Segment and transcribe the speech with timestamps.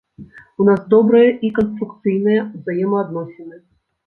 [0.63, 3.63] У нас добрыя і канструкцыйныя ўзаемаадносіны.